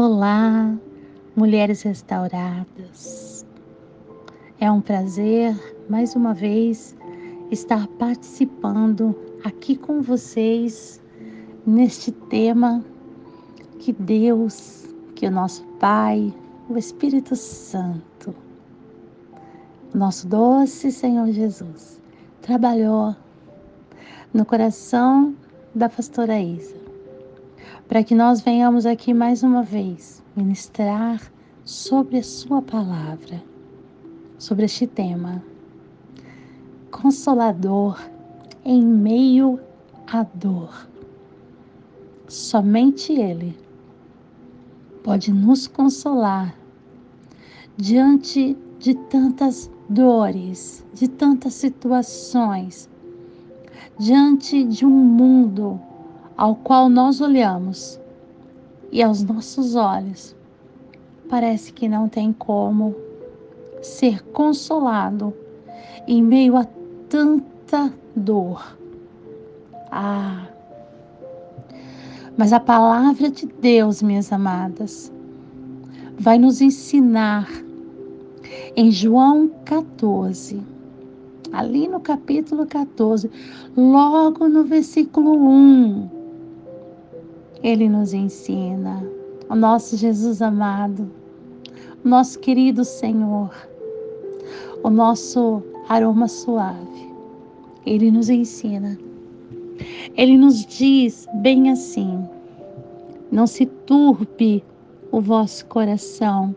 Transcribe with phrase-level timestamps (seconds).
[0.00, 0.78] Olá,
[1.34, 3.44] mulheres restauradas.
[4.60, 5.56] É um prazer,
[5.90, 6.96] mais uma vez,
[7.50, 11.02] estar participando aqui com vocês
[11.66, 12.84] neste tema
[13.80, 14.86] que Deus,
[15.16, 16.32] que o nosso Pai,
[16.70, 18.32] o Espírito Santo,
[19.92, 22.00] nosso doce Senhor Jesus,
[22.40, 23.16] trabalhou
[24.32, 25.34] no coração
[25.74, 26.87] da pastora Isa
[27.88, 31.22] para que nós venhamos aqui mais uma vez ministrar
[31.64, 33.42] sobre a Sua palavra,
[34.38, 35.42] sobre este tema.
[36.90, 37.98] Consolador
[38.62, 39.58] em meio
[40.06, 40.86] à dor.
[42.28, 43.56] Somente Ele
[45.02, 46.54] pode nos consolar
[47.74, 52.90] diante de tantas dores, de tantas situações,
[53.98, 55.80] diante de um mundo
[56.38, 58.00] ao qual nós olhamos
[58.92, 60.36] e aos nossos olhos,
[61.28, 62.94] parece que não tem como
[63.82, 65.34] ser consolado
[66.06, 66.64] em meio a
[67.08, 68.78] tanta dor.
[69.90, 70.46] Ah,
[72.36, 75.12] mas a palavra de Deus, minhas amadas,
[76.16, 77.48] vai nos ensinar
[78.76, 80.62] em João 14,
[81.52, 83.28] ali no capítulo 14,
[83.76, 86.17] logo no versículo 1
[87.62, 89.04] ele nos ensina,
[89.48, 91.10] o nosso Jesus amado,
[92.04, 93.50] o nosso querido Senhor,
[94.82, 97.08] o nosso aroma suave.
[97.84, 98.98] Ele nos ensina.
[100.16, 102.22] Ele nos diz bem assim:
[103.30, 104.64] não se turbe
[105.10, 106.54] o vosso coração,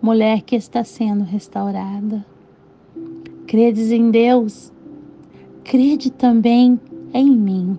[0.00, 2.24] mulher que está sendo restaurada.
[3.46, 4.72] Credes em Deus,
[5.64, 6.78] crede também
[7.14, 7.78] em mim.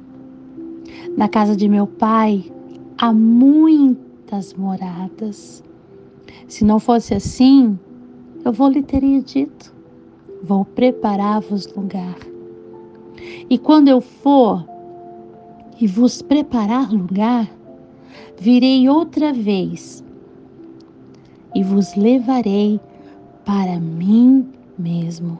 [1.17, 2.51] Na casa de meu pai
[2.97, 5.63] há muitas moradas.
[6.47, 7.77] Se não fosse assim,
[8.43, 9.73] eu vou lhe teria dito:
[10.43, 12.17] vou preparar-vos lugar.
[13.49, 14.65] E quando eu for
[15.79, 17.49] e vos preparar lugar,
[18.39, 20.03] virei outra vez
[21.55, 22.79] e vos levarei
[23.45, 25.39] para mim mesmo,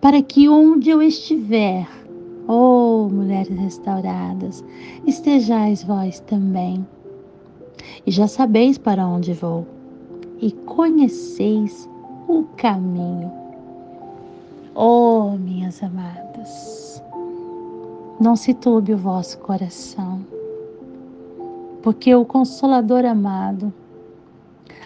[0.00, 1.88] para que onde eu estiver,
[2.50, 4.64] Oh, mulheres restauradas,
[5.06, 6.86] estejais vós também.
[8.06, 9.66] E já sabeis para onde vou,
[10.40, 11.86] e conheceis
[12.26, 13.30] o caminho.
[14.74, 17.02] Oh, minhas amadas,
[18.18, 20.24] não se turbe o vosso coração,
[21.82, 23.70] porque o Consolador amado,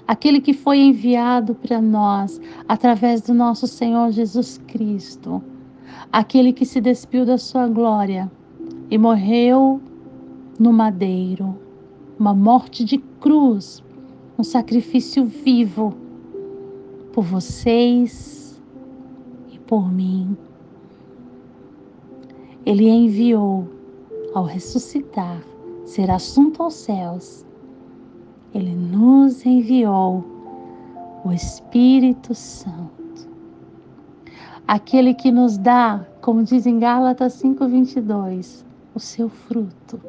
[0.09, 5.41] aquele que foi enviado para nós através do nosso Senhor Jesus Cristo,
[6.13, 8.31] aquele que se despiu da sua glória
[8.91, 9.81] e morreu
[10.59, 11.57] no madeiro,
[12.19, 13.83] uma morte de cruz,
[14.39, 15.95] um sacrifício vivo
[17.13, 18.61] por vocês
[19.51, 20.37] e por mim.
[22.65, 23.69] Ele enviou
[24.35, 25.43] ao ressuscitar,
[25.85, 27.45] ser assunto aos céus.
[28.55, 30.25] Ele nos enviou
[31.25, 33.02] o Espírito Santo
[34.67, 38.65] aquele que nos dá, como diz em Gálatas 5:22,
[38.95, 40.01] o seu fruto,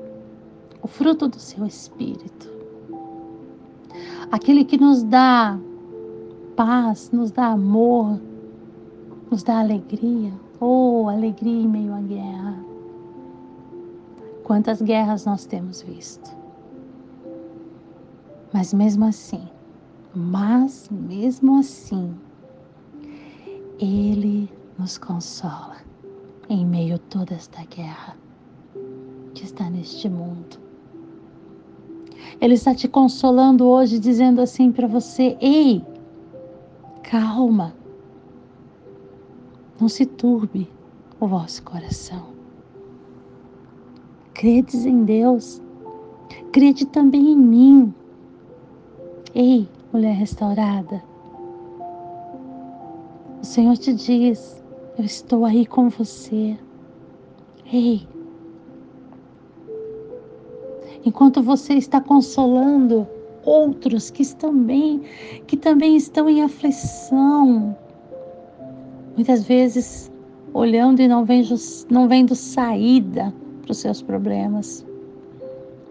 [0.82, 2.52] o fruto do seu espírito.
[4.32, 5.60] Aquele que nos dá
[6.56, 8.20] paz, nos dá amor,
[9.30, 10.32] nos dá alegria.
[10.60, 12.56] Oh, alegria em meio à guerra.
[14.44, 16.36] Quantas guerras nós temos visto.
[18.52, 19.42] Mas mesmo assim,
[20.14, 22.14] mas mesmo assim,
[23.84, 25.76] ele nos consola
[26.50, 28.16] em meio a toda esta guerra
[29.34, 30.58] que está neste mundo.
[32.40, 35.84] Ele está te consolando hoje, dizendo assim para você: ei,
[37.04, 37.76] calma,
[39.80, 40.70] não se turbe
[41.20, 42.28] o vosso coração.
[44.34, 45.62] Credes em Deus,
[46.52, 47.94] crede também em mim.
[49.36, 51.04] Ei, mulher restaurada,
[53.54, 54.64] Senhor te diz:
[54.98, 56.58] Eu estou aí com você.
[57.72, 58.02] Ei,
[61.06, 63.08] enquanto você está consolando
[63.46, 65.04] outros que estão bem,
[65.46, 67.78] que também estão em aflição,
[69.16, 70.12] muitas vezes
[70.52, 71.54] olhando e não vendo,
[71.92, 74.84] não vendo saída para os seus problemas.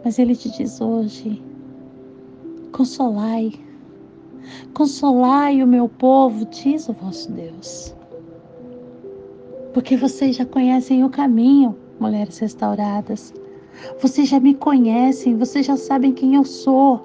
[0.05, 1.41] Mas Ele te diz hoje:
[2.73, 3.53] consolai
[4.75, 7.95] Consolai o meu povo, diz o vosso Deus.
[9.75, 13.35] Porque vocês já conhecem o caminho, mulheres restauradas.
[14.01, 16.99] Vocês já me conhecem, vocês já sabem quem eu sou.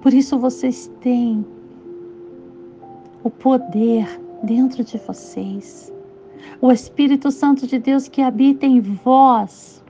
[0.00, 1.44] Por isso vocês têm
[3.24, 5.92] o poder dentro de vocês.
[6.60, 9.82] O Espírito Santo de Deus que habita em vós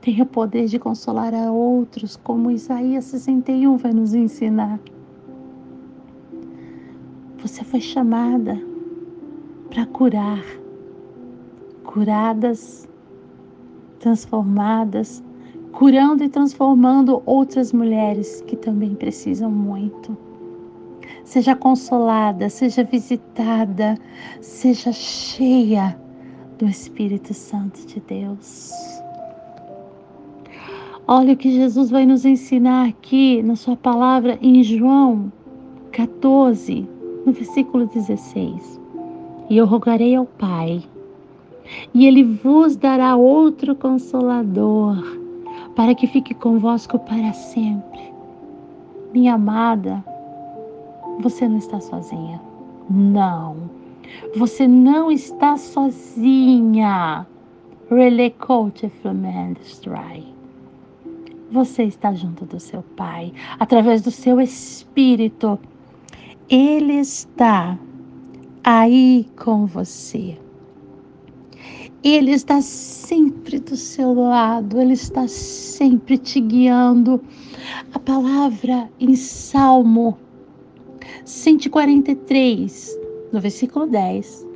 [0.00, 4.78] tem o poder de consolar a outros, como Isaías 61 vai nos ensinar.
[7.44, 8.58] Você foi chamada
[9.68, 10.42] para curar,
[11.84, 12.88] curadas,
[13.98, 15.22] transformadas,
[15.70, 20.16] curando e transformando outras mulheres que também precisam muito.
[21.22, 23.98] Seja consolada, seja visitada,
[24.40, 26.00] seja cheia
[26.56, 28.72] do Espírito Santo de Deus.
[31.06, 35.30] Olha o que Jesus vai nos ensinar aqui na Sua palavra em João
[35.92, 36.93] 14,
[37.24, 38.80] no versículo 16.
[39.50, 40.82] E eu rogarei ao Pai,
[41.92, 44.96] e Ele vos dará outro consolador,
[45.74, 48.12] para que fique convosco para sempre.
[49.12, 50.04] Minha amada,
[51.20, 52.40] você não está sozinha.
[52.90, 53.56] Não,
[54.36, 57.26] você não está sozinha.
[58.38, 58.90] Coach
[59.82, 60.24] Dry.
[61.50, 65.58] Você está junto do seu Pai, através do seu Espírito.
[66.48, 67.78] Ele está
[68.62, 70.36] aí com você.
[72.02, 77.22] Ele está sempre do seu lado, ele está sempre te guiando.
[77.94, 80.18] A palavra em Salmo
[81.24, 82.98] 143,
[83.32, 84.46] no versículo 10,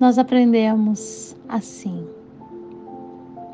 [0.00, 2.02] nós aprendemos assim.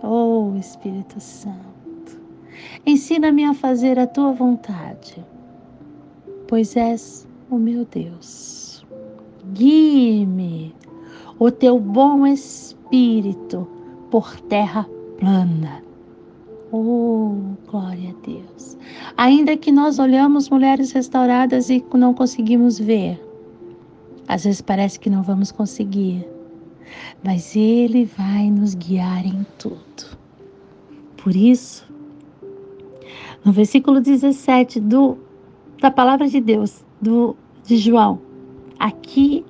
[0.04, 2.20] Oh Espírito Santo,
[2.86, 5.24] ensina-me a fazer a tua vontade,
[6.46, 8.84] pois és o meu Deus.
[9.52, 10.74] Guie-me
[11.38, 13.66] o teu bom Espírito
[14.10, 14.88] por terra
[15.18, 15.82] plana.
[16.72, 17.34] Oh,
[17.70, 18.76] glória a Deus.
[19.16, 23.20] Ainda que nós olhamos mulheres restauradas e não conseguimos ver,
[24.26, 26.26] às vezes parece que não vamos conseguir
[27.22, 30.18] mas Ele vai nos guiar em tudo.
[31.16, 31.86] Por isso,
[33.44, 35.18] no versículo 17 do,
[35.80, 38.20] da palavra de Deus, do, de João,
[38.78, 39.44] aqui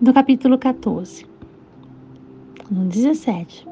[0.00, 1.26] no capítulo 14,
[2.70, 3.66] no 17,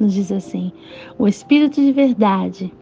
[0.00, 0.72] nos diz assim:
[1.18, 2.72] O Espírito de verdade,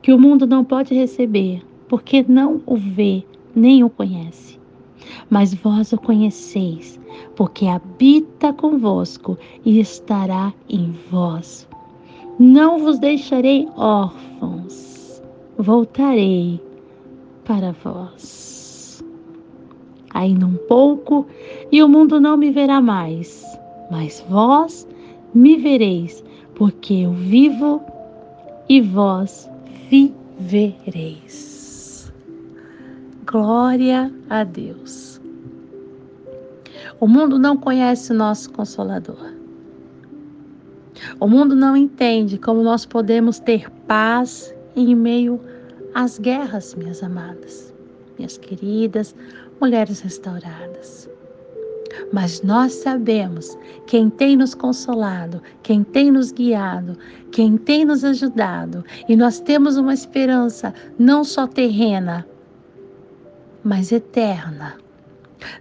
[0.00, 4.58] que o mundo não pode receber, porque não o vê nem o conhece.
[5.28, 6.98] Mas vós o conheceis,
[7.36, 11.68] porque habita convosco e estará em vós.
[12.38, 15.22] Não vos deixarei órfãos,
[15.58, 16.60] voltarei
[17.44, 19.02] para vós.
[20.14, 21.26] Ainda um pouco
[21.70, 23.44] e o mundo não me verá mais,
[23.90, 24.86] mas vós
[25.34, 26.22] me vereis,
[26.54, 27.82] porque eu vivo
[28.68, 29.48] e vós
[29.88, 31.52] vivereis.
[33.24, 35.20] Glória a Deus.
[37.00, 39.32] O mundo não conhece o nosso Consolador.
[41.18, 45.40] O mundo não entende como nós podemos ter paz em meio
[45.94, 47.72] às guerras, minhas amadas,
[48.18, 49.14] minhas queridas
[49.60, 51.08] mulheres restauradas.
[52.12, 53.56] Mas nós sabemos
[53.86, 56.96] quem tem nos consolado, quem tem nos guiado,
[57.30, 62.26] quem tem nos ajudado, e nós temos uma esperança não só terrena,
[63.62, 64.76] mas eterna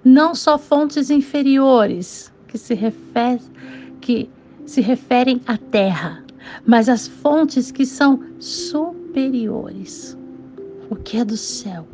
[0.03, 3.39] não só fontes inferiores que se, refer,
[3.99, 4.29] que
[4.65, 6.23] se referem à terra,
[6.65, 10.17] mas as fontes que são superiores.
[10.91, 11.87] O que é do céu,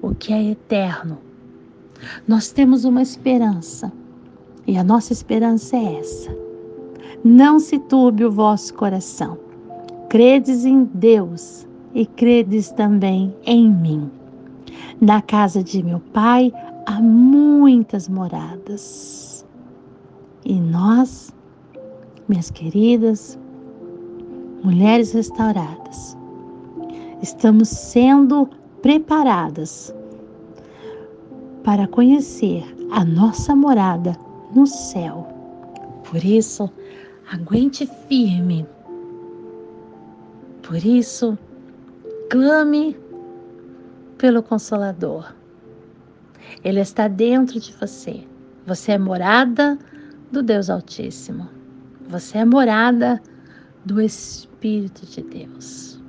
[0.00, 1.18] o que é eterno.
[2.26, 3.92] Nós temos uma esperança,
[4.66, 6.34] e a nossa esperança é essa.
[7.22, 9.36] Não se turbe o vosso coração.
[10.08, 14.10] Credes em Deus e credes também em mim.
[14.98, 16.50] Na casa de meu pai
[16.86, 19.44] há muitas moradas.
[20.46, 21.30] E nós,
[22.26, 23.38] minhas queridas
[24.64, 26.16] mulheres restauradas,
[27.22, 28.48] estamos sendo
[28.82, 29.94] preparadas
[31.62, 34.16] para conhecer a nossa morada
[34.54, 35.28] no céu.
[36.10, 36.70] Por isso,
[37.30, 38.66] aguente firme.
[40.62, 41.38] Por isso,
[42.30, 42.96] clame
[44.16, 45.34] pelo Consolador.
[46.64, 48.24] Ele está dentro de você.
[48.66, 49.78] Você é morada
[50.32, 51.48] do Deus Altíssimo.
[52.08, 53.20] Você é morada
[53.84, 55.99] do Espírito de Deus.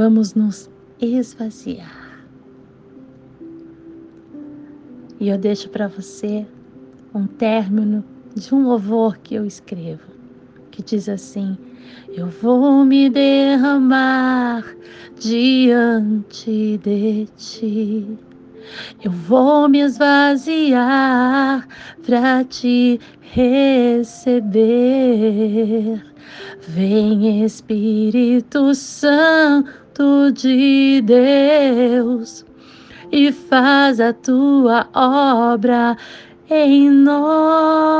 [0.00, 2.24] Vamos nos esvaziar.
[5.20, 6.46] E eu deixo para você
[7.14, 8.02] um término
[8.34, 10.08] de um louvor que eu escrevo.
[10.70, 11.58] que diz assim:
[12.08, 14.64] Eu vou me derramar
[15.20, 18.18] diante de ti.
[19.04, 21.68] Eu vou me esvaziar
[22.06, 24.50] para te receber.
[26.66, 29.79] Vem Espírito Santo
[30.32, 32.44] de Deus
[33.12, 35.96] e faz a tua obra
[36.48, 37.90] em nós.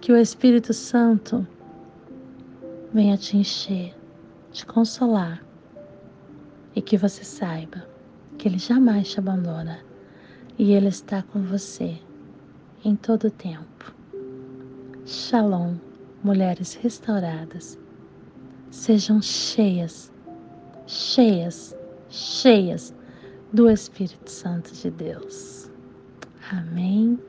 [0.00, 1.46] Que o Espírito Santo
[2.92, 3.94] venha te encher,
[4.52, 5.42] te consolar
[6.74, 7.86] e que você saiba
[8.38, 9.78] que Ele jamais te abandona
[10.58, 11.98] e Ele está com você
[12.84, 13.94] em todo o tempo.
[15.06, 15.74] Shalom,
[16.22, 17.78] mulheres restauradas,
[18.70, 20.10] sejam cheias,
[20.86, 21.76] cheias,
[22.08, 22.94] cheias
[23.52, 25.70] do Espírito Santo de Deus.
[26.50, 27.20] Amém.